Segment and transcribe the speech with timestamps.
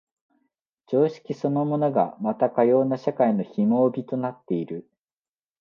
[0.87, 4.89] 常識そのものがまたかような社会の紐帯となっている。